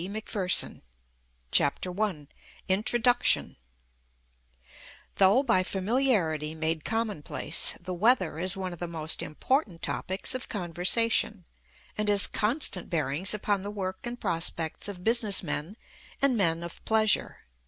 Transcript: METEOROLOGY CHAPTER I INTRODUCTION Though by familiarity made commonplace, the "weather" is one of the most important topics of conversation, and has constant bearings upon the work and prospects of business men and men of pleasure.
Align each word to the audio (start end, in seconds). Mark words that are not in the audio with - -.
METEOROLOGY 0.09 0.81
CHAPTER 1.51 2.01
I 2.03 2.25
INTRODUCTION 2.67 3.55
Though 5.17 5.43
by 5.43 5.61
familiarity 5.61 6.55
made 6.55 6.83
commonplace, 6.83 7.75
the 7.79 7.93
"weather" 7.93 8.39
is 8.39 8.57
one 8.57 8.73
of 8.73 8.79
the 8.79 8.87
most 8.87 9.21
important 9.21 9.83
topics 9.83 10.33
of 10.33 10.49
conversation, 10.49 11.45
and 11.99 12.09
has 12.09 12.25
constant 12.25 12.89
bearings 12.89 13.35
upon 13.35 13.61
the 13.61 13.69
work 13.69 14.07
and 14.07 14.19
prospects 14.19 14.87
of 14.87 15.03
business 15.03 15.43
men 15.43 15.77
and 16.19 16.35
men 16.35 16.63
of 16.63 16.83
pleasure. 16.83 17.41